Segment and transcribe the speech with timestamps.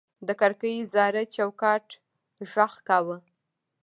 [0.27, 1.85] د کړکۍ زاړه چوکاټ
[2.51, 3.17] غږ کاوه.